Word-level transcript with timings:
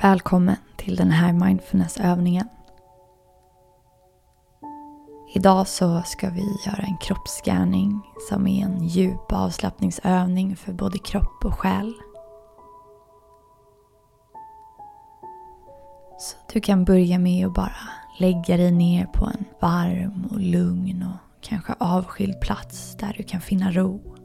Välkommen 0.00 0.56
till 0.76 0.96
den 0.96 1.10
här 1.10 1.32
mindfulnessövningen. 1.32 2.48
Idag 5.34 5.68
så 5.68 6.02
ska 6.02 6.30
vi 6.30 6.56
göra 6.66 6.82
en 6.82 6.96
kroppsscanning 6.96 8.00
som 8.28 8.46
är 8.46 8.64
en 8.64 8.88
djup 8.88 9.32
avslappningsövning 9.32 10.56
för 10.56 10.72
både 10.72 10.98
kropp 10.98 11.44
och 11.44 11.54
själ. 11.54 11.94
Så 16.18 16.36
du 16.52 16.60
kan 16.60 16.84
börja 16.84 17.18
med 17.18 17.46
att 17.46 17.54
bara 17.54 17.76
lägga 18.18 18.56
dig 18.56 18.72
ner 18.72 19.06
på 19.06 19.26
en 19.26 19.44
varm 19.60 20.26
och 20.30 20.40
lugn 20.40 21.02
och 21.02 21.42
kanske 21.42 21.74
avskild 21.78 22.40
plats 22.40 22.96
där 22.96 23.14
du 23.16 23.22
kan 23.22 23.40
finna 23.40 23.72
ro. 23.72 24.21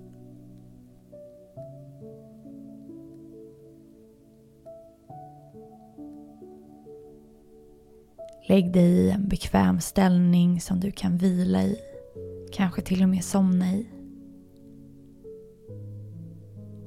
Lägg 8.49 8.73
dig 8.73 8.83
i 8.83 9.09
en 9.09 9.27
bekväm 9.27 9.79
ställning 9.79 10.61
som 10.61 10.79
du 10.79 10.91
kan 10.91 11.17
vila 11.17 11.63
i. 11.63 11.79
Kanske 12.53 12.81
till 12.81 13.03
och 13.03 13.09
med 13.09 13.23
somna 13.23 13.73
i. 13.73 13.87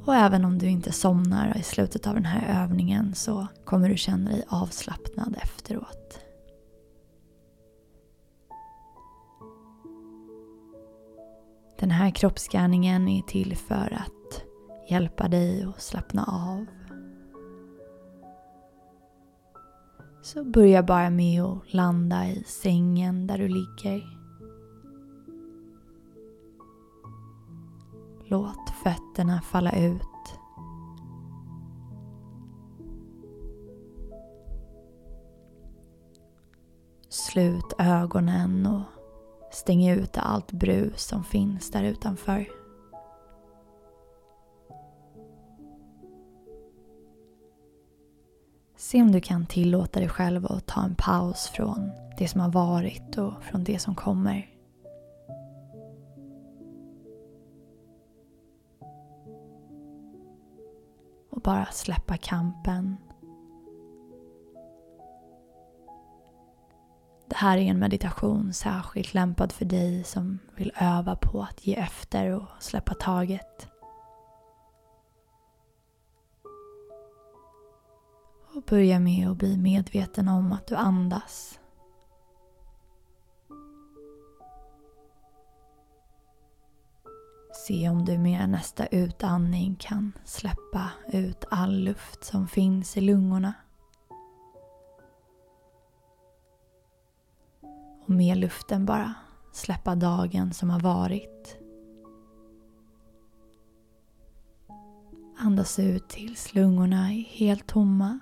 Och 0.04 0.14
även 0.14 0.44
om 0.44 0.58
du 0.58 0.66
inte 0.66 0.92
somnar 0.92 1.56
i 1.56 1.62
slutet 1.62 2.06
av 2.06 2.14
den 2.14 2.24
här 2.24 2.62
övningen 2.62 3.14
så 3.14 3.46
kommer 3.64 3.88
du 3.88 3.96
känna 3.96 4.30
dig 4.30 4.44
avslappnad 4.48 5.36
efteråt. 5.42 6.20
Den 11.78 11.90
här 11.90 12.10
kroppsscanningen 12.10 13.08
är 13.08 13.22
till 13.22 13.56
för 13.56 13.98
att 14.00 14.42
hjälpa 14.90 15.28
dig 15.28 15.62
att 15.62 15.82
slappna 15.82 16.24
av 16.24 16.66
Så 20.22 20.44
börja 20.44 20.82
bara 20.82 21.10
med 21.10 21.42
att 21.42 21.72
landa 21.74 22.28
i 22.28 22.44
sängen 22.46 23.26
där 23.26 23.38
du 23.38 23.48
ligger. 23.48 24.20
Låt 28.24 28.70
fötterna 28.82 29.40
falla 29.40 29.72
ut. 29.72 30.02
Slut 37.08 37.72
ögonen 37.78 38.66
och 38.66 38.82
stäng 39.54 39.88
ut 39.88 40.18
allt 40.18 40.52
brus 40.52 41.02
som 41.02 41.24
finns 41.24 41.70
där 41.70 41.84
utanför. 41.84 42.59
Se 48.80 49.02
om 49.02 49.12
du 49.12 49.20
kan 49.20 49.46
tillåta 49.46 50.00
dig 50.00 50.08
själv 50.08 50.46
att 50.46 50.66
ta 50.66 50.82
en 50.82 50.94
paus 50.94 51.48
från 51.48 51.90
det 52.18 52.28
som 52.28 52.40
har 52.40 52.48
varit 52.48 53.18
och 53.18 53.42
från 53.42 53.64
det 53.64 53.78
som 53.78 53.94
kommer. 53.94 54.50
Och 61.30 61.40
bara 61.40 61.66
släppa 61.66 62.16
kampen. 62.16 62.96
Det 67.28 67.36
här 67.36 67.58
är 67.58 67.62
en 67.62 67.78
meditation 67.78 68.52
särskilt 68.52 69.14
lämpad 69.14 69.52
för 69.52 69.64
dig 69.64 70.04
som 70.04 70.38
vill 70.56 70.72
öva 70.80 71.16
på 71.16 71.42
att 71.42 71.66
ge 71.66 71.74
efter 71.74 72.30
och 72.30 72.48
släppa 72.60 72.94
taget. 72.94 73.69
Börja 78.70 78.98
med 78.98 79.28
att 79.28 79.36
bli 79.36 79.56
medveten 79.56 80.28
om 80.28 80.52
att 80.52 80.66
du 80.66 80.74
andas. 80.74 81.60
Se 87.66 87.88
om 87.88 88.04
du 88.04 88.18
med 88.18 88.48
nästa 88.48 88.86
utandning 88.86 89.76
kan 89.80 90.12
släppa 90.24 90.90
ut 91.12 91.44
all 91.50 91.78
luft 91.78 92.24
som 92.24 92.48
finns 92.48 92.96
i 92.96 93.00
lungorna. 93.00 93.54
Och 98.02 98.10
med 98.10 98.36
luften 98.36 98.86
bara 98.86 99.14
släppa 99.52 99.94
dagen 99.94 100.52
som 100.52 100.70
har 100.70 100.80
varit. 100.80 101.58
Andas 105.38 105.78
ut 105.78 106.08
tills 106.08 106.54
lungorna 106.54 107.12
är 107.12 107.22
helt 107.22 107.66
tomma. 107.66 108.18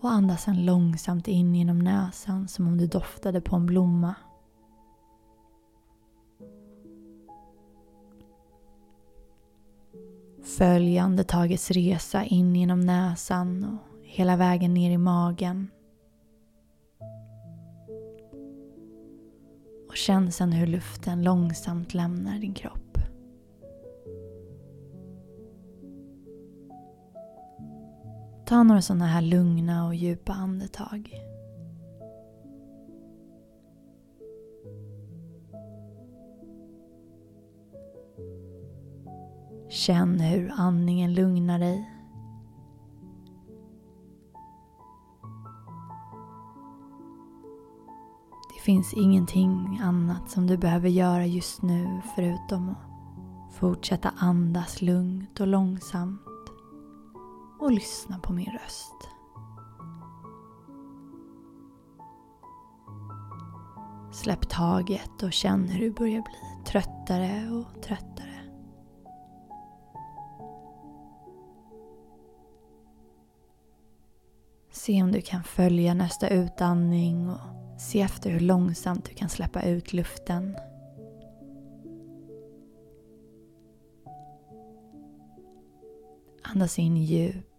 Och 0.00 0.10
andas 0.10 0.42
sen 0.42 0.64
långsamt 0.64 1.28
in 1.28 1.54
genom 1.54 1.78
näsan 1.78 2.48
som 2.48 2.66
om 2.66 2.78
du 2.78 2.86
doftade 2.86 3.40
på 3.40 3.56
en 3.56 3.66
blomma. 3.66 4.14
Följ 10.58 10.98
andetagets 10.98 11.70
resa 11.70 12.24
in 12.24 12.56
genom 12.56 12.80
näsan 12.80 13.64
och 13.64 14.04
hela 14.04 14.36
vägen 14.36 14.74
ner 14.74 14.90
i 14.90 14.98
magen. 14.98 15.70
Och 19.88 19.96
känn 19.96 20.32
sen 20.32 20.52
hur 20.52 20.66
luften 20.66 21.22
långsamt 21.22 21.94
lämnar 21.94 22.38
din 22.38 22.54
kropp. 22.54 22.89
Ta 28.50 28.62
några 28.62 28.82
sådana 28.82 29.06
här 29.06 29.22
lugna 29.22 29.86
och 29.86 29.94
djupa 29.94 30.32
andetag. 30.32 31.14
Känn 39.68 40.20
hur 40.20 40.52
andningen 40.56 41.14
lugnar 41.14 41.58
dig. 41.58 41.90
Det 48.54 48.60
finns 48.64 48.94
ingenting 48.94 49.80
annat 49.82 50.30
som 50.30 50.46
du 50.46 50.56
behöver 50.56 50.88
göra 50.88 51.26
just 51.26 51.62
nu 51.62 52.00
förutom 52.14 52.68
att 52.68 53.54
fortsätta 53.54 54.12
andas 54.16 54.82
lugnt 54.82 55.40
och 55.40 55.46
långsamt 55.46 56.29
och 57.60 57.72
lyssna 57.72 58.18
på 58.18 58.32
min 58.32 58.52
röst. 58.52 59.08
Släpp 64.12 64.48
taget 64.48 65.22
och 65.22 65.32
känn 65.32 65.68
hur 65.68 65.80
du 65.80 65.90
börjar 65.90 66.22
bli 66.22 66.64
tröttare 66.66 67.50
och 67.50 67.82
tröttare. 67.82 68.26
Se 74.70 75.02
om 75.02 75.12
du 75.12 75.20
kan 75.20 75.44
följa 75.44 75.94
nästa 75.94 76.28
utandning 76.28 77.30
och 77.30 77.80
se 77.80 78.00
efter 78.00 78.30
hur 78.30 78.40
långsamt 78.40 79.04
du 79.04 79.14
kan 79.14 79.28
släppa 79.28 79.62
ut 79.62 79.92
luften. 79.92 80.56
Andas 86.42 86.78
in 86.78 86.96
djupt 86.96 87.49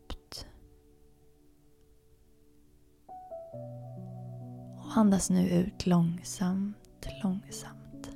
Andas 4.96 5.29
nu 5.29 5.50
ut 5.50 5.85
långsamt, 5.85 7.07
långsamt. 7.24 8.10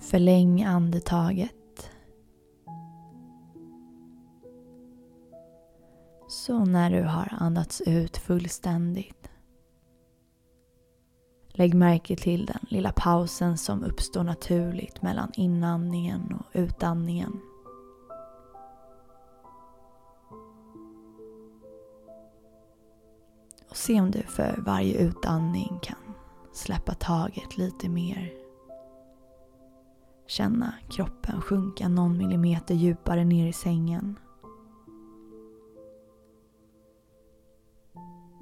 Förläng 0.00 0.64
andetaget. 0.64 1.90
Så 6.28 6.64
när 6.64 6.90
du 6.90 7.02
har 7.02 7.34
andats 7.40 7.80
ut 7.80 8.16
fullständigt 8.16 9.30
Lägg 11.58 11.74
märke 11.74 12.16
till 12.16 12.46
den 12.46 12.66
lilla 12.68 12.92
pausen 12.92 13.58
som 13.58 13.84
uppstår 13.84 14.22
naturligt 14.22 15.02
mellan 15.02 15.32
inandningen 15.34 16.34
och 16.38 16.46
utandningen. 16.52 17.40
Se 23.86 24.00
om 24.00 24.10
du 24.10 24.22
för 24.22 24.62
varje 24.66 24.98
utandning 24.98 25.78
kan 25.82 26.14
släppa 26.52 26.94
taget 26.94 27.58
lite 27.58 27.88
mer. 27.88 28.32
Känna 30.26 30.74
kroppen 30.90 31.40
sjunka 31.40 31.88
någon 31.88 32.18
millimeter 32.18 32.74
djupare 32.74 33.24
ner 33.24 33.46
i 33.46 33.52
sängen. 33.52 34.18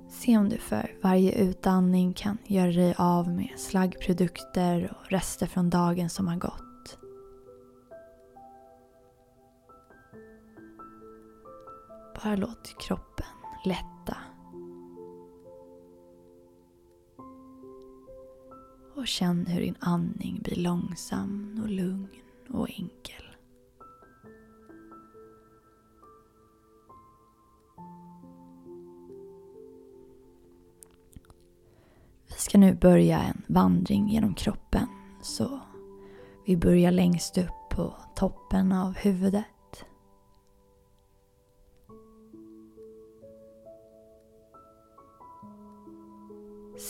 Se 0.08 0.38
om 0.38 0.49
du 0.49 0.58
för 0.58 0.99
varje 1.02 1.32
utandning 1.32 2.12
kan 2.12 2.38
göra 2.47 2.73
dig 2.73 2.94
av 2.99 3.29
med 3.29 3.52
slaggprodukter 3.56 4.97
och 5.00 5.11
rester 5.11 5.47
från 5.47 5.70
dagen 5.70 6.11
som 6.11 6.29
har 6.29 6.37
gått. 6.37 6.99
Bara 12.23 12.37
låt 12.37 12.75
kroppen 12.79 13.26
lätt 13.64 13.94
Och 19.04 19.08
känn 19.08 19.46
hur 19.46 19.60
din 19.60 19.76
andning 19.80 20.40
blir 20.42 20.56
långsam 20.56 21.60
och 21.62 21.70
lugn 21.70 22.08
och 22.48 22.68
enkel. 22.70 23.24
Vi 32.26 32.34
ska 32.34 32.58
nu 32.58 32.74
börja 32.74 33.20
en 33.22 33.42
vandring 33.46 34.08
genom 34.08 34.34
kroppen. 34.34 34.86
Så 35.22 35.60
vi 36.46 36.56
börjar 36.56 36.90
längst 36.90 37.38
upp 37.38 37.70
på 37.70 37.94
toppen 38.16 38.72
av 38.72 38.94
huvudet. 38.96 39.44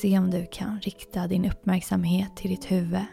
Se 0.04 0.18
om 0.18 0.30
du 0.30 0.46
kan 0.46 0.80
rikta 0.80 1.26
din 1.26 1.44
uppmärksamhet 1.44 2.36
till 2.36 2.50
ditt 2.50 2.70
huvud. 2.70 3.04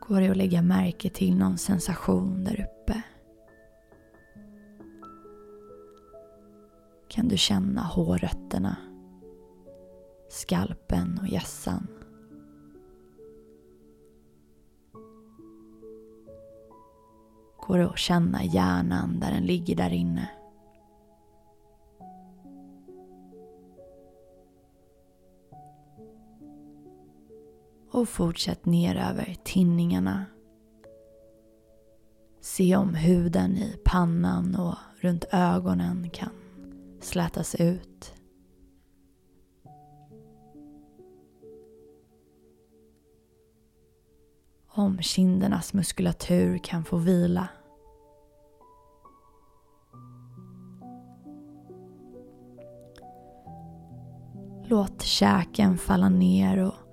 Går 0.00 0.20
det 0.20 0.28
att 0.28 0.36
lägga 0.36 0.62
märke 0.62 1.10
till 1.10 1.36
någon 1.36 1.58
sensation 1.58 2.44
där 2.44 2.60
uppe? 2.60 3.02
Kan 7.08 7.28
du 7.28 7.36
känna 7.36 7.80
hårrötterna, 7.80 8.76
skalpen 10.28 11.18
och 11.22 11.28
hjässan? 11.28 11.86
Går 17.66 17.78
det 17.78 17.86
att 17.86 17.98
känna 17.98 18.44
hjärnan 18.44 19.20
där 19.20 19.30
den 19.30 19.44
ligger 19.44 19.76
där 19.76 19.92
inne? 19.92 20.35
Och 27.96 28.08
fortsätt 28.08 28.66
ner 28.66 28.96
över 28.96 29.36
tinningarna. 29.44 30.24
Se 32.40 32.76
om 32.76 32.94
huden 32.94 33.56
i 33.56 33.76
pannan 33.84 34.54
och 34.54 34.74
runt 35.00 35.24
ögonen 35.32 36.10
kan 36.10 36.30
slätas 37.00 37.54
ut. 37.54 38.14
Om 44.68 44.98
kindernas 45.02 45.74
muskulatur 45.74 46.58
kan 46.58 46.84
få 46.84 46.96
vila. 46.96 47.48
Låt 54.64 55.02
käken 55.02 55.78
falla 55.78 56.08
ner 56.08 56.58
och 56.58 56.85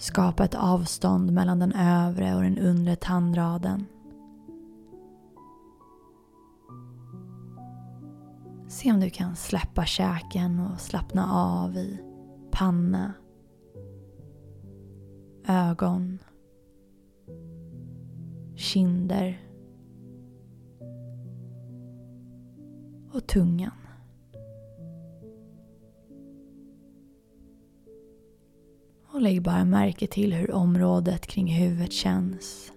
Skapa 0.00 0.44
ett 0.44 0.54
avstånd 0.54 1.32
mellan 1.32 1.58
den 1.58 1.72
övre 1.72 2.34
och 2.34 2.42
den 2.42 2.58
undre 2.58 2.96
tandraden. 2.96 3.86
Se 8.68 8.92
om 8.92 9.00
du 9.00 9.10
kan 9.10 9.36
släppa 9.36 9.84
käken 9.84 10.60
och 10.60 10.80
slappna 10.80 11.32
av 11.32 11.76
i 11.76 12.00
panna, 12.50 13.12
ögon, 15.46 16.18
kinder 18.56 19.40
och 23.12 23.26
tungan. 23.26 23.89
Och 29.20 29.24
lägg 29.24 29.42
bara 29.42 29.64
märke 29.64 30.06
till 30.06 30.34
hur 30.34 30.50
området 30.50 31.26
kring 31.26 31.46
huvudet 31.46 31.92
känns. 31.92 32.72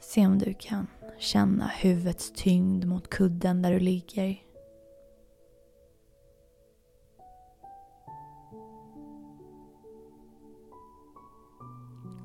Se 0.00 0.26
om 0.26 0.38
du 0.38 0.54
kan 0.54 0.86
känna 1.18 1.66
huvudets 1.66 2.32
tyngd 2.32 2.84
mot 2.84 3.10
kudden 3.10 3.62
där 3.62 3.72
du 3.72 3.80
ligger. 3.80 4.42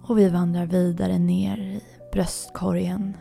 Och 0.04 0.18
vi 0.18 0.30
vandrar 0.30 0.66
vidare 0.66 1.20
ner 1.20 1.58
i 1.58 1.82
bröstkorgen 2.12 3.18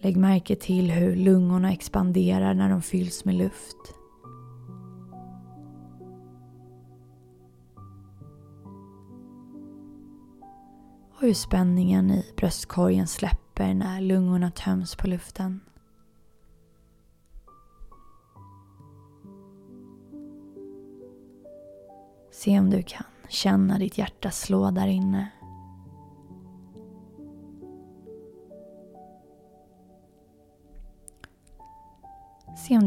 Lägg 0.00 0.16
märke 0.16 0.56
till 0.56 0.90
hur 0.90 1.16
lungorna 1.16 1.72
expanderar 1.72 2.54
när 2.54 2.70
de 2.70 2.82
fylls 2.82 3.24
med 3.24 3.34
luft. 3.34 3.76
Och 11.14 11.20
hur 11.20 11.34
spänningen 11.34 12.10
i 12.10 12.32
bröstkorgen 12.36 13.06
släpper 13.06 13.74
när 13.74 14.00
lungorna 14.00 14.50
töms 14.50 14.96
på 14.96 15.06
luften. 15.06 15.60
Se 22.30 22.58
om 22.58 22.70
du 22.70 22.82
kan 22.82 23.06
känna 23.28 23.78
ditt 23.78 23.98
hjärta 23.98 24.30
slå 24.30 24.70
där 24.70 24.86
inne. 24.86 25.28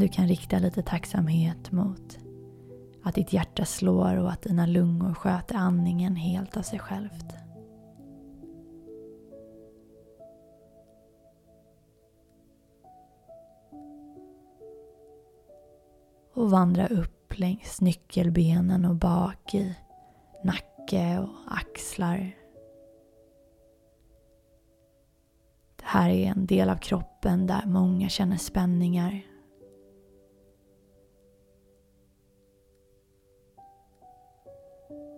Du 0.01 0.07
kan 0.07 0.27
rikta 0.27 0.59
lite 0.59 0.81
tacksamhet 0.81 1.71
mot 1.71 2.18
att 3.03 3.15
ditt 3.15 3.33
hjärta 3.33 3.65
slår 3.65 4.18
och 4.18 4.31
att 4.31 4.42
dina 4.42 4.65
lungor 4.65 5.13
sköter 5.13 5.56
andningen 5.56 6.15
helt 6.15 6.57
av 6.57 6.62
sig 6.62 6.80
självt. 6.80 7.25
Och 16.33 16.52
vandra 16.52 16.87
upp 16.87 17.40
längs 17.40 17.81
nyckelbenen 17.81 18.85
och 18.85 18.95
bak 18.95 19.54
i 19.54 19.76
nacke 20.44 21.19
och 21.19 21.57
axlar. 21.57 22.35
Det 25.76 25.85
här 25.85 26.09
är 26.09 26.31
en 26.31 26.45
del 26.45 26.69
av 26.69 26.78
kroppen 26.78 27.47
där 27.47 27.66
många 27.66 28.09
känner 28.09 28.37
spänningar. 28.37 29.31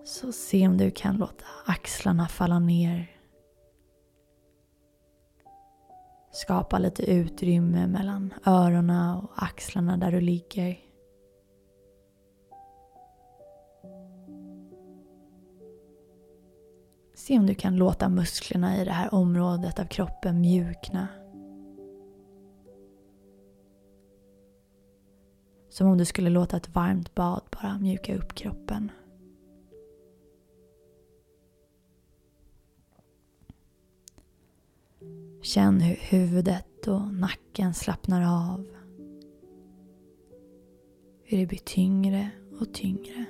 Så 0.05 0.31
se 0.31 0.67
om 0.67 0.77
du 0.77 0.91
kan 0.91 1.17
låta 1.17 1.45
axlarna 1.65 2.27
falla 2.27 2.59
ner. 2.59 3.11
Skapa 6.31 6.79
lite 6.79 7.11
utrymme 7.11 7.87
mellan 7.87 8.33
öronen 8.45 9.15
och 9.15 9.31
axlarna 9.35 9.97
där 9.97 10.11
du 10.11 10.21
ligger. 10.21 10.79
Se 17.15 17.39
om 17.39 17.45
du 17.45 17.55
kan 17.55 17.75
låta 17.75 18.09
musklerna 18.09 18.81
i 18.81 18.85
det 18.85 18.91
här 18.91 19.13
området 19.13 19.79
av 19.79 19.85
kroppen 19.85 20.41
mjukna. 20.41 21.07
Som 25.69 25.87
om 25.87 25.97
du 25.97 26.05
skulle 26.05 26.29
låta 26.29 26.57
ett 26.57 26.75
varmt 26.75 27.15
bad 27.15 27.41
bara 27.61 27.79
mjuka 27.79 28.15
upp 28.15 28.35
kroppen. 28.35 28.91
Känn 35.41 35.81
hur 35.81 35.95
huvudet 35.95 36.87
och 36.87 37.13
nacken 37.13 37.73
slappnar 37.73 38.51
av. 38.51 38.65
Hur 41.23 41.37
det 41.37 41.45
blir 41.45 41.59
tyngre 41.59 42.29
och 42.59 42.73
tyngre. 42.73 43.25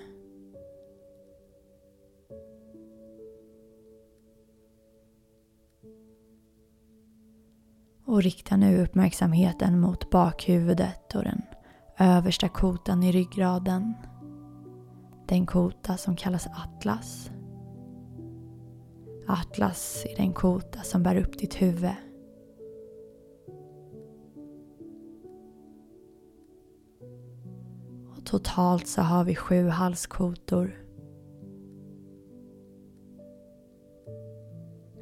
Och 8.05 8.23
rikta 8.23 8.57
nu 8.57 8.83
uppmärksamheten 8.83 9.79
mot 9.79 10.09
bakhuvudet 10.09 11.15
och 11.15 11.23
den 11.23 11.41
översta 11.99 12.49
kotan 12.49 13.03
i 13.03 13.11
ryggraden. 13.11 13.93
Den 15.27 15.45
kota 15.45 15.97
som 15.97 16.15
kallas 16.15 16.47
Atlas. 16.47 17.29
Atlas 19.27 20.05
i 20.05 20.15
den 20.15 20.33
kota 20.33 20.79
som 20.79 21.03
bär 21.03 21.15
upp 21.15 21.37
ditt 21.39 21.61
huvud. 21.61 21.95
Och 28.09 28.25
Totalt 28.25 28.87
så 28.87 29.01
har 29.01 29.23
vi 29.23 29.35
sju 29.35 29.67
halskotor. 29.67 30.79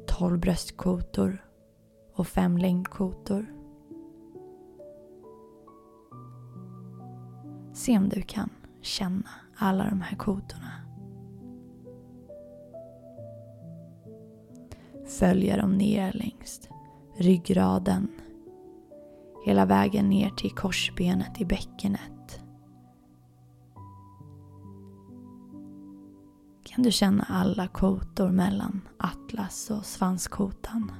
Tolv 0.06 0.40
bröstkotor 0.40 1.44
och 2.14 2.26
fem 2.26 2.58
längdkotor. 2.58 3.46
Se 7.74 7.98
om 7.98 8.08
du 8.08 8.22
kan 8.22 8.50
känna 8.80 9.30
alla 9.56 9.84
de 9.84 10.00
här 10.00 10.16
kotorna. 10.16 10.91
Följer 15.18 15.58
dem 15.58 15.72
ner 15.72 16.12
längs 16.12 16.68
ryggraden. 17.16 18.08
Hela 19.44 19.66
vägen 19.66 20.08
ner 20.08 20.30
till 20.30 20.50
korsbenet 20.50 21.40
i 21.40 21.44
bäckenet. 21.44 22.40
Kan 26.64 26.82
du 26.82 26.92
känna 26.92 27.24
alla 27.28 27.68
kotor 27.68 28.30
mellan 28.30 28.80
atlas 28.96 29.70
och 29.70 29.84
svanskotan? 29.84 30.92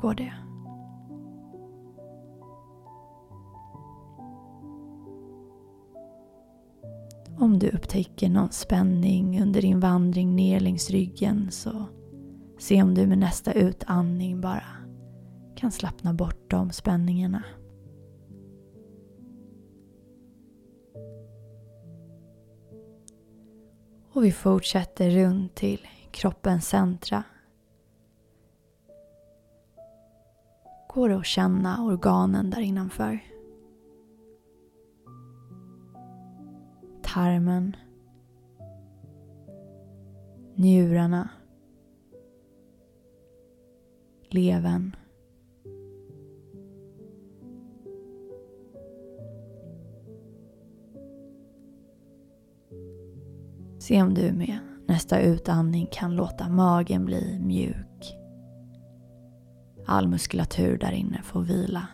Går 0.00 0.14
det? 0.14 0.43
Om 7.38 7.58
du 7.58 7.70
upptäcker 7.70 8.28
någon 8.28 8.52
spänning 8.52 9.42
under 9.42 9.62
din 9.62 9.80
vandring 9.80 10.36
ner 10.36 10.60
längs 10.60 10.90
ryggen 10.90 11.50
så 11.50 11.84
se 12.58 12.82
om 12.82 12.94
du 12.94 13.06
med 13.06 13.18
nästa 13.18 13.52
utandning 13.52 14.40
bara 14.40 14.66
kan 15.56 15.72
slappna 15.72 16.14
bort 16.14 16.50
de 16.50 16.70
spänningarna. 16.70 17.42
Och 24.12 24.24
vi 24.24 24.32
fortsätter 24.32 25.10
runt 25.10 25.54
till 25.54 25.80
kroppens 26.10 26.68
centra. 26.68 27.22
Går 30.94 31.08
det 31.08 31.16
att 31.16 31.26
känna 31.26 31.84
organen 31.84 32.50
där 32.50 32.60
innanför? 32.60 33.33
Tarmen, 37.14 37.76
njurarna, 40.54 41.28
levern. 44.28 44.96
Se 53.78 54.02
om 54.02 54.14
du 54.14 54.32
med 54.32 54.58
nästa 54.88 55.20
utandning 55.20 55.88
kan 55.92 56.16
låta 56.16 56.48
magen 56.48 57.04
bli 57.04 57.38
mjuk. 57.40 58.16
All 59.86 60.08
muskulatur 60.08 60.78
där 60.78 60.92
inne 60.92 61.22
får 61.22 61.42
vila. 61.42 61.86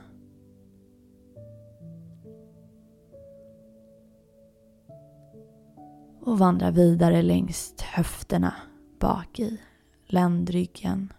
Och 6.21 6.39
vandra 6.39 6.71
vidare 6.71 7.23
längs 7.23 7.75
höfterna 7.81 8.55
bak 8.99 9.41
i 9.41 9.61
ländryggen. 10.07 11.13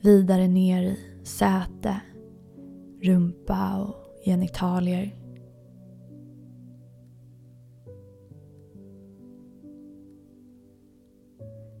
Vidare 0.00 0.48
ner 0.48 0.82
i 0.82 1.24
säte, 1.24 2.00
rumpa 3.02 3.78
och 3.78 4.24
genitalier. 4.24 5.16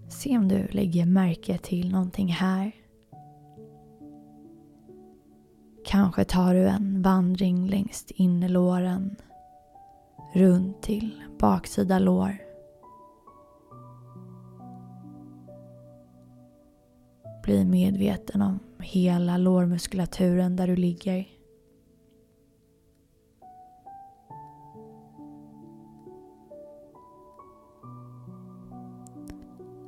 Se 0.08 0.38
om 0.38 0.48
du 0.48 0.66
lägger 0.66 1.06
märke 1.06 1.58
till 1.58 1.92
någonting 1.92 2.28
här. 2.28 2.79
Kanske 6.00 6.24
tar 6.24 6.54
du 6.54 6.68
en 6.68 7.02
vandring 7.02 7.66
längs 7.66 8.06
innerlåren 8.08 9.16
runt 10.34 10.82
till 10.82 11.22
baksida 11.38 11.98
lår. 11.98 12.36
Bli 17.42 17.64
medveten 17.64 18.42
om 18.42 18.58
hela 18.78 19.36
lårmuskulaturen 19.36 20.56
där 20.56 20.66
du 20.66 20.76
ligger. 20.76 21.28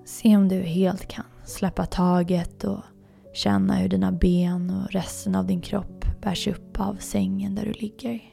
Se 0.05 0.37
om 0.37 0.49
du 0.49 0.61
helt 0.61 1.09
kan 1.09 1.25
släppa 1.45 1.87
taget 1.87 2.65
och 2.65 2.81
Känna 3.33 3.75
hur 3.75 3.89
dina 3.89 4.13
ben 4.13 4.71
och 4.71 4.93
resten 4.93 5.35
av 5.35 5.47
din 5.47 5.61
kropp 5.61 6.02
bärs 6.23 6.49
upp 6.49 6.81
av 6.81 6.95
sängen 6.95 7.55
där 7.55 7.65
du 7.65 7.73
ligger. 7.73 8.33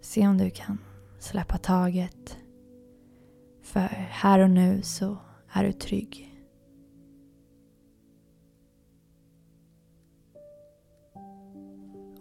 Se 0.00 0.28
om 0.28 0.38
du 0.38 0.50
kan 0.50 0.78
släppa 1.18 1.58
taget. 1.58 2.36
För 3.62 3.80
här 4.10 4.40
och 4.40 4.50
nu 4.50 4.82
så 4.82 5.16
är 5.52 5.64
du 5.64 5.72
trygg. 5.72 6.33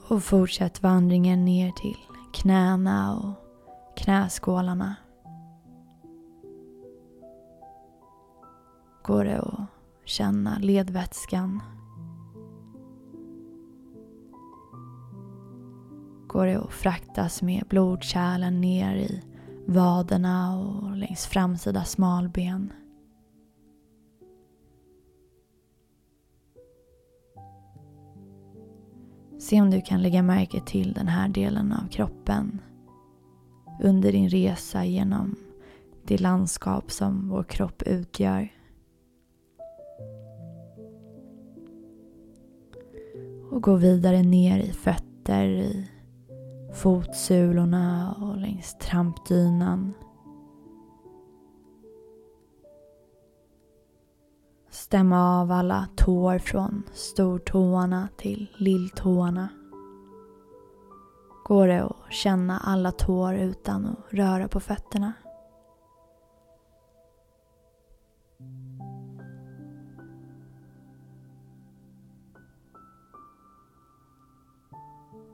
Och 0.08 0.24
fortsätt 0.24 0.84
vandringen 0.84 1.46
ner 1.46 1.72
till 1.72 1.98
knäna 2.34 3.18
och 3.18 3.34
knäskålarna. 3.98 4.96
Går 9.04 9.26
det 9.26 9.40
att 9.40 9.60
känna 10.06 10.58
ledvätskan? 10.60 11.62
Går 16.28 16.46
det 16.46 16.60
att 16.60 16.74
fraktas 16.74 17.42
med 17.42 17.64
blodkärlen 17.70 18.62
ner 18.62 18.96
i 18.96 19.22
vaderna 19.68 20.60
och 20.60 20.98
längs 20.98 21.26
framsida 21.26 21.84
smalben? 21.84 22.74
Se 29.44 29.62
om 29.62 29.72
du 29.72 29.82
kan 29.82 30.02
lägga 30.02 30.24
märke 30.24 30.62
till 30.66 30.94
den 30.94 31.08
här 31.08 31.30
delen 31.30 31.74
av 31.74 31.88
kroppen 31.88 32.62
under 33.84 34.12
din 34.12 34.30
resa 34.30 34.86
genom 34.86 35.36
det 36.04 36.22
landskap 36.22 36.92
som 36.92 37.30
vår 37.30 37.44
kropp 37.44 37.84
utgör. 37.86 38.50
Och 43.52 43.64
gå 43.64 43.76
vidare 43.76 44.24
ner 44.24 44.60
i 44.60 44.72
fötter, 44.72 45.48
i 45.48 45.88
fotsulorna 46.74 48.16
och 48.22 48.38
längs 48.38 48.78
trampdynan. 48.78 49.94
Stämma 54.94 55.42
av 55.42 55.52
alla 55.52 55.88
tår 55.96 56.40
från 56.40 56.84
stortåarna 56.94 58.08
till 58.18 58.50
lilltåarna. 58.58 59.50
Går 61.46 61.68
det 61.68 61.84
att 61.84 62.14
känna 62.14 62.60
alla 62.60 62.92
tår 62.92 63.36
utan 63.36 63.86
att 63.86 64.14
röra 64.14 64.48
på 64.48 64.60
fötterna? 64.60 65.14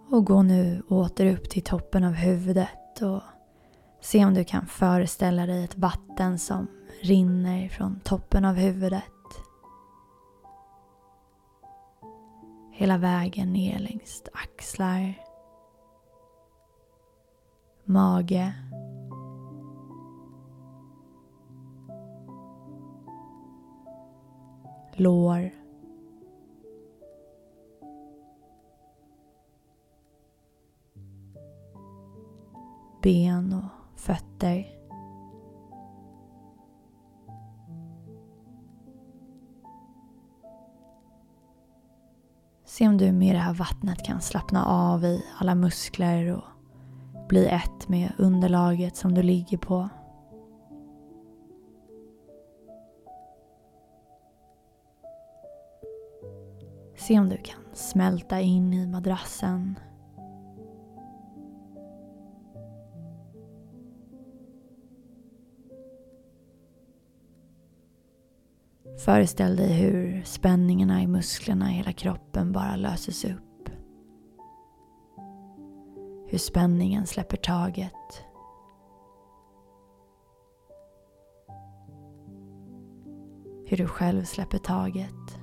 Och 0.09 0.25
gå 0.25 0.41
nu 0.41 0.81
åter 0.89 1.25
upp 1.25 1.49
till 1.49 1.63
toppen 1.63 2.03
av 2.03 2.13
huvudet 2.13 3.01
och 3.01 3.21
se 4.01 4.25
om 4.25 4.33
du 4.33 4.43
kan 4.43 4.65
föreställa 4.65 5.45
dig 5.45 5.63
ett 5.63 5.77
vatten 5.77 6.39
som 6.39 6.67
rinner 7.01 7.69
från 7.69 7.99
toppen 7.99 8.45
av 8.45 8.55
huvudet 8.55 9.03
Hela 12.79 12.97
vägen 12.97 13.53
ner 13.53 13.79
längs 13.79 14.23
axlar, 14.33 15.13
mage. 17.85 18.53
Lår. 24.95 25.51
Ben 33.01 33.53
och 33.53 33.99
fötter. 33.99 34.78
Se 42.79 42.87
om 42.87 42.97
du 42.97 43.11
med 43.11 43.35
det 43.35 43.39
här 43.39 43.53
vattnet 43.53 44.03
kan 44.03 44.21
slappna 44.21 44.65
av 44.65 45.03
i 45.03 45.25
alla 45.37 45.55
muskler 45.55 46.35
och 46.37 46.43
bli 47.29 47.45
ett 47.45 47.87
med 47.87 48.11
underlaget 48.17 48.95
som 48.95 49.13
du 49.13 49.23
ligger 49.23 49.57
på. 49.57 49.89
Se 56.97 57.19
om 57.19 57.29
du 57.29 57.37
kan 57.37 57.61
smälta 57.73 58.41
in 58.41 58.73
i 58.73 58.87
madrassen. 58.87 59.79
Föreställ 69.09 69.55
dig 69.55 69.73
hur 69.73 70.23
spänningarna 70.23 71.03
i 71.03 71.07
musklerna 71.07 71.71
i 71.71 71.73
hela 71.73 71.91
kroppen 71.91 72.51
bara 72.51 72.75
löses 72.75 73.25
upp. 73.25 73.69
Hur 76.27 76.37
spänningen 76.37 77.07
släpper 77.07 77.37
taget. 77.37 78.23
Hur 83.67 83.77
du 83.77 83.87
själv 83.87 84.23
släpper 84.23 84.57
taget. 84.57 85.39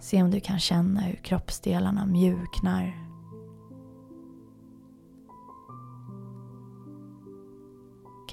Se 0.00 0.22
om 0.22 0.30
du 0.30 0.40
kan 0.40 0.58
känna 0.58 1.00
hur 1.00 1.16
kroppsdelarna 1.16 2.06
mjuknar. 2.06 3.09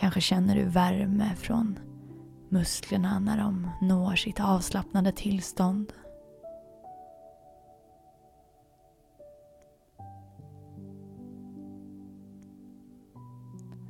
Kanske 0.07 0.21
känner 0.21 0.55
du 0.55 0.63
värme 0.63 1.35
från 1.35 1.79
musklerna 2.49 3.19
när 3.19 3.37
de 3.37 3.71
når 3.81 4.15
sitt 4.15 4.39
avslappnade 4.39 5.11
tillstånd. 5.11 5.93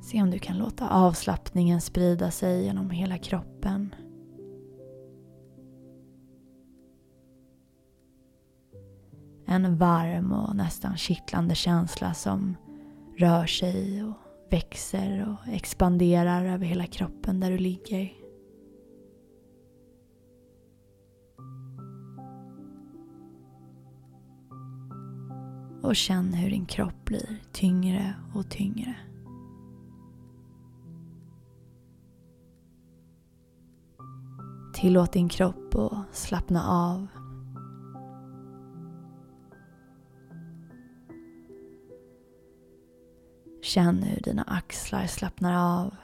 Se 0.02 0.22
om 0.22 0.30
du 0.30 0.38
kan 0.38 0.58
låta 0.58 0.88
avslappningen 0.88 1.80
sprida 1.80 2.30
sig 2.30 2.64
genom 2.64 2.90
hela 2.90 3.18
kroppen. 3.18 3.94
En 9.46 9.76
varm 9.76 10.32
och 10.32 10.56
nästan 10.56 10.96
kittlande 10.96 11.54
känsla 11.54 12.14
som 12.14 12.56
rör 13.18 13.46
sig 13.46 14.04
och 14.04 14.27
växer 14.50 15.28
och 15.28 15.52
expanderar 15.54 16.44
över 16.44 16.66
hela 16.66 16.86
kroppen 16.86 17.40
där 17.40 17.50
du 17.50 17.58
ligger. 17.58 18.12
Och 25.82 25.96
känn 25.96 26.34
hur 26.34 26.50
din 26.50 26.66
kropp 26.66 27.04
blir 27.04 27.42
tyngre 27.52 28.14
och 28.34 28.50
tyngre. 28.50 28.96
Tillåt 34.74 35.12
din 35.12 35.28
kropp 35.28 35.74
att 35.74 36.16
slappna 36.16 36.68
av 36.68 37.06
Känn 43.68 44.02
hur 44.02 44.20
dina 44.20 44.42
axlar 44.42 45.06
slappnar 45.06 45.80
av. 45.80 45.94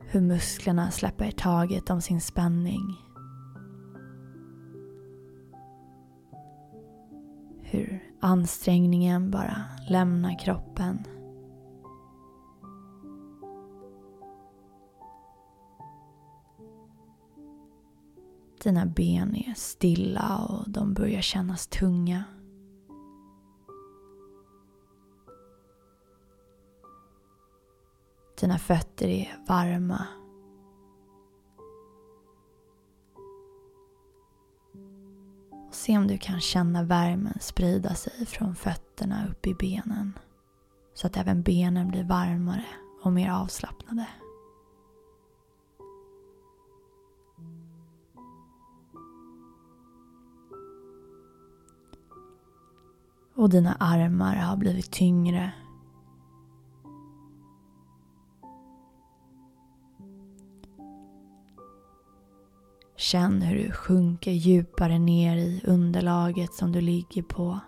Hur 0.00 0.20
musklerna 0.20 0.90
släpper 0.90 1.30
taget 1.30 1.90
om 1.90 2.00
sin 2.00 2.20
spänning. 2.20 2.96
Hur 7.60 8.14
ansträngningen 8.20 9.30
bara 9.30 9.64
lämnar 9.88 10.38
kroppen. 10.38 11.04
Dina 18.62 18.86
ben 18.86 19.36
är 19.36 19.54
stilla 19.54 20.38
och 20.38 20.70
de 20.70 20.94
börjar 20.94 21.20
kännas 21.20 21.66
tunga. 21.66 22.24
Dina 28.40 28.58
fötter 28.58 29.08
är 29.08 29.38
varma. 29.48 30.06
Och 35.68 35.74
se 35.74 35.98
om 35.98 36.06
du 36.06 36.18
kan 36.18 36.40
känna 36.40 36.82
värmen 36.82 37.38
sprida 37.40 37.94
sig 37.94 38.26
från 38.26 38.54
fötterna 38.54 39.28
upp 39.30 39.46
i 39.46 39.54
benen. 39.54 40.18
Så 40.94 41.06
att 41.06 41.16
även 41.16 41.42
benen 41.42 41.88
blir 41.88 42.04
varmare 42.04 42.66
och 43.02 43.12
mer 43.12 43.30
avslappnade. 43.30 44.06
Och 53.34 53.50
dina 53.50 53.76
armar 53.80 54.36
har 54.36 54.56
blivit 54.56 54.90
tyngre 54.90 55.52
Känn 63.10 63.42
hur 63.42 63.58
du 63.58 63.72
sjunker 63.72 64.30
djupare 64.30 64.98
ner 64.98 65.36
i 65.36 65.62
underlaget 65.64 66.54
som 66.54 66.72
du 66.72 66.80
ligger 66.80 67.22
på. 67.22 67.60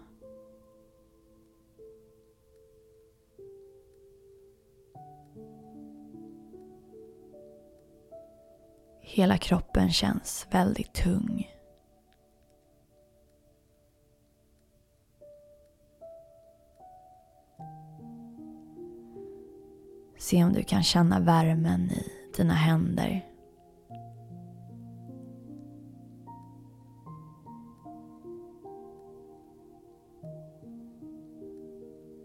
Hela 9.01 9.39
kroppen 9.39 9.91
känns 9.91 10.47
väldigt 10.51 10.95
tung. 10.95 11.51
Se 20.19 20.45
om 20.45 20.53
du 20.53 20.63
kan 20.63 20.83
känna 20.83 21.21
värmen 21.21 21.91
i 21.91 22.09
dina 22.37 22.55
händer. 22.55 23.32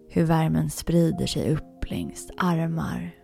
Hur 0.09 0.23
värmen 0.23 0.69
sprider 0.69 1.25
sig 1.25 1.53
upp 1.53 1.89
längs 1.89 2.31
armar. 2.37 3.15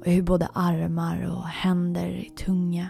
Och 0.00 0.06
hur 0.06 0.22
både 0.22 0.46
armar 0.46 1.36
och 1.36 1.44
händer 1.44 2.06
är 2.06 2.28
tunga. 2.44 2.88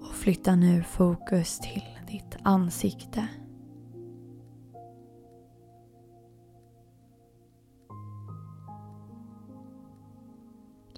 Och 0.00 0.14
flytta 0.14 0.56
nu 0.56 0.82
fokus 0.82 1.58
till 1.58 1.98
ditt 2.08 2.36
ansikte. 2.42 3.28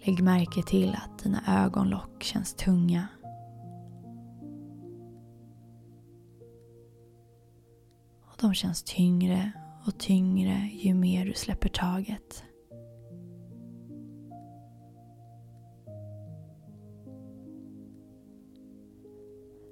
Lägg 0.07 0.23
märke 0.23 0.63
till 0.63 0.97
att 1.05 1.19
dina 1.19 1.65
ögonlock 1.65 2.23
känns 2.23 2.55
tunga. 2.55 3.09
Och 8.37 8.43
de 8.43 8.55
känns 8.55 8.83
tyngre 8.83 9.53
och 9.87 9.99
tyngre 9.99 10.71
ju 10.73 10.95
mer 10.95 11.27
du 11.27 11.33
släpper 11.33 11.69
taget. 11.69 12.45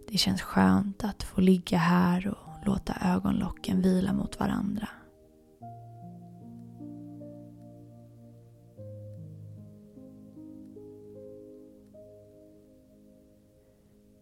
Det 0.09 0.19
känns 0.19 0.43
skönt 0.43 1.05
att 1.05 1.23
få 1.23 1.41
ligga 1.41 1.79
här 1.79 2.29
och 2.29 2.67
låta 2.67 2.95
ögonlocken 3.03 3.83
vila 3.83 4.13
mot 4.13 4.41
varandra. 4.41 4.89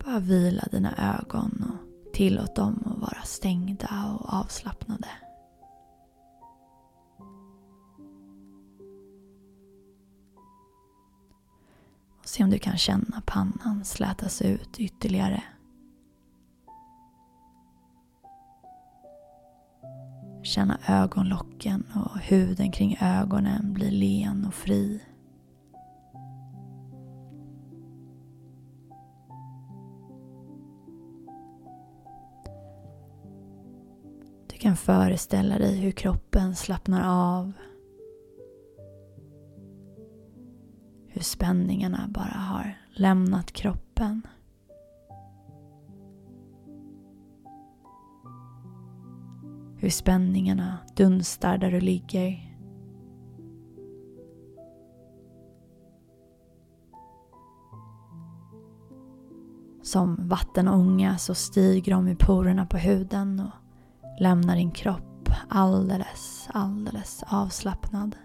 Bara 0.04 0.18
vila 0.18 0.64
dina 0.70 1.18
ögon 1.18 1.64
och 1.68 1.91
Tillåt 2.22 2.54
dem 2.54 2.82
att 2.86 3.00
vara 3.00 3.22
stängda 3.24 4.18
och 4.18 4.32
avslappnade. 4.32 5.08
Och 12.18 12.26
se 12.28 12.44
om 12.44 12.50
du 12.50 12.58
kan 12.58 12.76
känna 12.76 13.22
pannan 13.26 13.84
slätas 13.84 14.42
ut 14.42 14.78
ytterligare. 14.78 15.42
Känna 20.42 20.78
ögonlocken 20.88 21.84
och 21.94 22.18
huden 22.18 22.72
kring 22.72 22.96
ögonen 23.00 23.72
bli 23.72 23.90
len 23.90 24.44
och 24.46 24.54
fri. 24.54 25.00
Kan 34.62 34.76
föreställa 34.76 35.58
dig 35.58 35.76
hur 35.76 35.90
kroppen 35.90 36.54
slappnar 36.54 37.02
av. 37.34 37.52
Hur 41.08 41.20
spänningarna 41.20 42.08
bara 42.08 42.38
har 42.38 42.78
lämnat 42.92 43.52
kroppen. 43.52 44.22
Hur 49.76 49.90
spänningarna 49.90 50.78
dunstar 50.96 51.58
där 51.58 51.70
du 51.70 51.80
ligger. 51.80 52.56
Som 59.82 60.28
vattenånga 60.28 61.18
så 61.18 61.34
stiger 61.34 61.92
de 61.92 62.08
i 62.08 62.16
porerna 62.16 62.66
på 62.66 62.76
huden 62.76 63.40
och 63.40 63.61
lämnar 64.18 64.56
din 64.56 64.70
kropp 64.70 65.28
alldeles, 65.48 66.48
alldeles 66.52 67.24
avslappnad. 67.26 68.16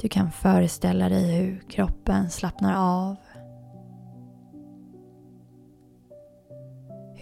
Du 0.00 0.08
kan 0.08 0.30
föreställa 0.30 1.08
dig 1.08 1.40
hur 1.40 1.60
kroppen 1.68 2.30
slappnar 2.30 2.74
av 2.74 3.16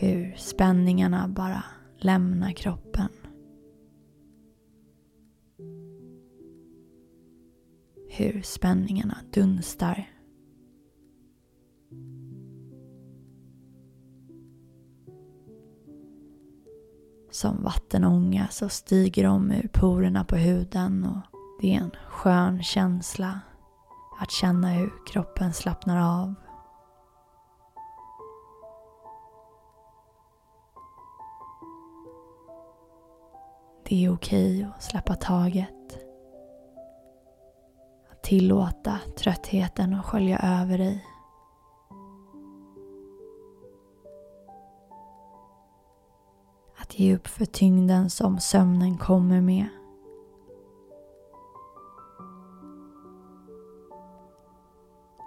Hur 0.00 0.34
spänningarna 0.36 1.28
bara 1.28 1.64
lämnar 1.96 2.52
kroppen. 2.52 3.08
Hur 8.08 8.42
spänningarna 8.42 9.18
dunstar. 9.32 10.17
Som 17.30 17.62
vattenånga 17.62 18.48
så 18.50 18.68
stiger 18.68 19.24
de 19.24 19.50
ur 19.50 19.68
porerna 19.72 20.24
på 20.24 20.36
huden 20.36 21.04
och 21.04 21.38
det 21.60 21.74
är 21.74 21.80
en 21.80 21.90
skön 22.08 22.62
känsla 22.62 23.40
att 24.20 24.30
känna 24.30 24.68
hur 24.68 24.92
kroppen 25.06 25.52
slappnar 25.52 26.22
av. 26.22 26.34
Det 33.88 34.04
är 34.04 34.14
okej 34.14 34.68
att 34.76 34.82
släppa 34.82 35.14
taget. 35.14 35.98
Att 38.10 38.22
tillåta 38.22 38.98
tröttheten 39.16 39.94
att 39.94 40.04
skölja 40.04 40.38
över 40.38 40.78
dig. 40.78 41.04
Ge 46.98 47.14
upp 47.14 47.26
för 47.26 47.44
tyngden 47.44 48.10
som 48.10 48.38
sömnen 48.38 48.98
kommer 48.98 49.40
med. 49.40 49.68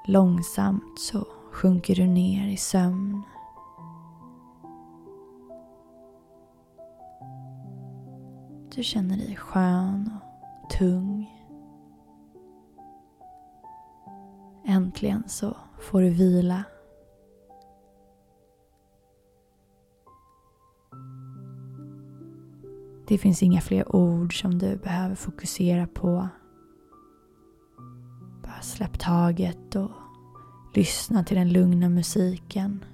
Långsamt 0.08 1.00
så 1.00 1.28
sjunker 1.52 1.96
du 1.96 2.08
ner 2.08 2.48
i 2.48 2.58
sömn. 2.58 3.22
Du 8.76 8.84
känner 8.84 9.18
dig 9.18 9.36
skön 9.36 10.12
och 10.64 10.70
tung. 10.70 11.32
Äntligen 14.66 15.24
så 15.28 15.58
får 15.80 16.02
du 16.02 16.10
vila. 16.10 16.64
Det 23.12 23.17
finns 23.17 23.43
inga 23.43 23.62
fler 23.62 23.95
ord 23.95 24.41
som 24.41 24.60
du 24.60 24.78
behöver 24.78 25.15
fokusera 25.15 25.88
på. 25.88 26.28
Bara 28.43 28.62
släpp 28.62 29.00
taget 29.00 29.76
och 29.76 29.91
lyssna 30.74 31.24
till 31.24 31.38
den 31.38 31.54
lugna 31.54 31.89
musiken. 31.89 32.86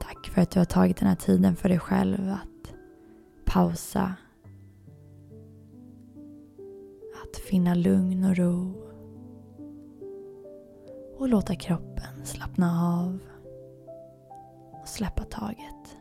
Tack 0.00 0.26
för 0.26 0.42
att 0.42 0.50
du 0.50 0.60
har 0.60 0.64
tagit 0.64 0.96
den 0.96 1.08
här 1.08 1.16
tiden 1.16 1.56
för 1.56 1.68
dig 1.68 1.78
själv 1.78 2.30
att 2.30 2.74
pausa. 3.44 4.14
Att 7.22 7.36
finna 7.36 7.74
lugn 7.74 8.24
och 8.24 8.36
ro. 8.36 8.72
Och 11.18 11.28
låta 11.28 11.54
kroppen 11.54 12.24
slappna 12.24 12.98
av 13.02 13.18
och 14.82 14.88
släppa 14.88 15.24
taget. 15.24 15.95